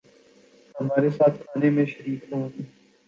[0.75, 2.49] ہمارے ساتھ کھانے میں شریک ہوں